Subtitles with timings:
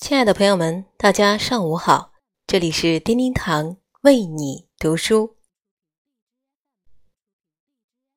[0.00, 2.12] 亲爱的朋友们，大家上午好！
[2.46, 5.36] 这里是叮叮堂为你读书，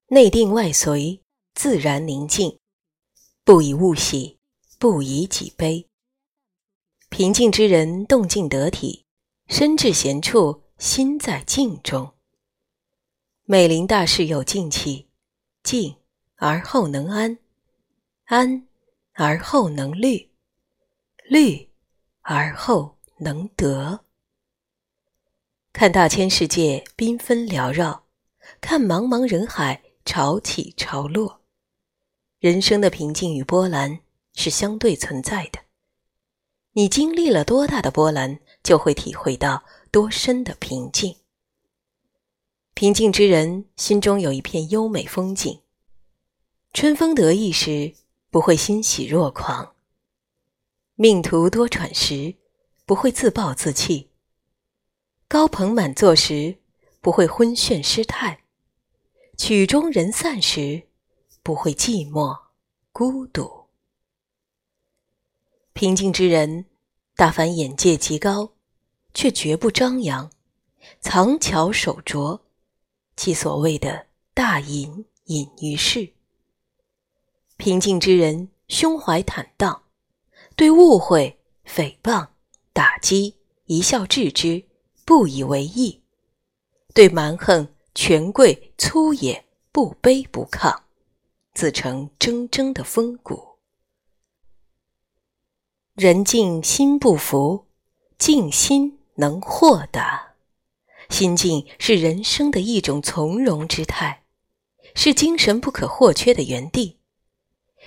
[0.06, 1.24] 内定外随，
[1.56, 2.60] 自然宁静，
[3.44, 4.38] 不以物喜，
[4.78, 5.90] 不以己悲。
[7.10, 9.08] 平静之人，动静得体，
[9.48, 12.13] 身至闲处，心在静中。
[13.46, 15.10] 美林大事有静气，
[15.63, 15.96] 静
[16.36, 17.40] 而后能安，
[18.26, 18.68] 安
[19.13, 20.30] 而后能虑，
[21.27, 21.71] 虑。
[22.22, 24.06] 而后能得。
[25.74, 28.04] 看大千世界缤纷缭绕，
[28.60, 31.42] 看茫茫人海潮起潮落。
[32.40, 34.00] 人生的平静与波澜
[34.34, 35.60] 是相对存在的。
[36.74, 41.18] 你经历了多大的波澜，就会体会到多深的平静。
[42.74, 45.62] 平静之人心中有一片优美风景。
[46.74, 47.94] 春风得意时，
[48.30, 49.76] 不会欣喜若狂。
[51.02, 52.36] 命途多舛时，
[52.86, 54.10] 不会自暴自弃；
[55.27, 56.60] 高朋满座时，
[57.02, 58.38] 不会昏眩失态；
[59.35, 60.84] 曲终人散时，
[61.41, 62.40] 不会寂寞
[62.91, 63.66] 孤独。
[65.73, 66.67] 平静之人，
[67.16, 68.53] 大凡眼界极高，
[69.11, 70.29] 却绝不张扬，
[70.99, 72.45] 藏巧守拙，
[73.16, 76.13] 其所谓的大隐隐于市。
[77.57, 79.85] 平静之人，胸怀坦荡。
[80.55, 82.27] 对误会、诽谤、
[82.73, 83.35] 打击，
[83.66, 84.63] 一笑置之，
[85.05, 86.02] 不以为意；
[86.94, 90.81] 对蛮横、权贵、粗野，不卑不亢，
[91.53, 93.57] 自成铮铮的风骨。
[95.95, 97.66] 人静心不浮，
[98.17, 100.35] 静心能豁达。
[101.09, 104.23] 心境是人生的一种从容之态，
[104.95, 106.99] 是精神不可或缺的园地。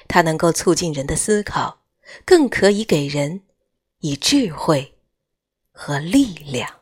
[0.09, 1.84] 它能够促进人的思考。
[2.25, 3.43] 更可以给人
[4.01, 4.99] 以智慧
[5.73, 6.81] 和力量。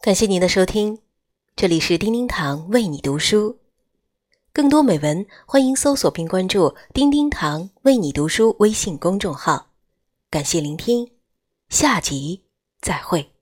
[0.00, 1.02] 感谢您的收听，
[1.56, 3.58] 这里是叮叮堂为你读书。
[4.52, 9.70] 更多美文，欢迎搜索并关注“叮叮堂为你读书”微信公众号。
[10.30, 11.12] 感谢聆听，
[11.68, 12.44] 下集
[12.80, 13.37] 再会。